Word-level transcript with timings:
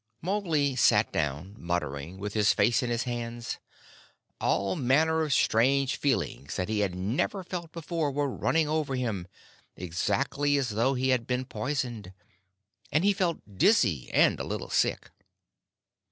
Mowgli 0.19 0.75
sat 0.75 1.11
down, 1.11 1.53
muttering, 1.59 2.17
with 2.17 2.33
his 2.33 2.53
face 2.55 2.81
in 2.81 2.89
his 2.89 3.03
hands. 3.03 3.59
All 4.39 4.75
manner 4.75 5.21
of 5.21 5.31
strange 5.31 5.95
feelings 5.97 6.55
that 6.55 6.69
he 6.69 6.79
had 6.79 6.95
never 6.95 7.43
felt 7.43 7.71
before 7.71 8.09
were 8.09 8.27
running 8.27 8.67
over 8.67 8.95
him, 8.95 9.27
exactly 9.75 10.57
as 10.57 10.69
though 10.69 10.95
he 10.95 11.09
had 11.09 11.27
been 11.27 11.45
poisoned, 11.45 12.13
and 12.91 13.05
he 13.05 13.13
felt 13.13 13.59
dizzy 13.59 14.09
and 14.11 14.39
a 14.39 14.43
little 14.43 14.71
sick. 14.71 15.11